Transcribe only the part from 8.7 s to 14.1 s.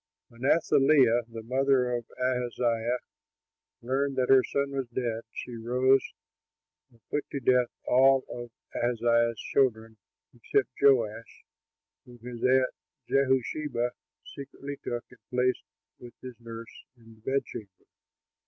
Ahaziah's children except Joash, whom his aunt, Jehosheba,